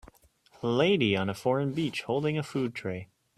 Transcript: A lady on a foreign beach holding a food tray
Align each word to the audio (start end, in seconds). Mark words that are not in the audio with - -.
A 0.63 0.65
lady 0.65 1.15
on 1.15 1.29
a 1.29 1.35
foreign 1.35 1.73
beach 1.73 2.01
holding 2.01 2.35
a 2.35 2.41
food 2.41 2.73
tray 2.73 3.09